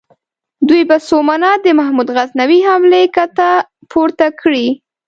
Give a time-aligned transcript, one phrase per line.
[0.67, 3.49] دوی په سومنات د محمود غزنوي حملې کته
[3.91, 4.67] پورته کړې.